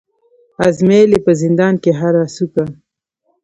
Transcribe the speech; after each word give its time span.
آزمېیل 0.65 1.09
یې 1.15 1.19
په 1.25 1.31
زندان 1.41 1.73
کي 1.83 1.91
هره 1.99 2.23
څوکه 2.35 2.63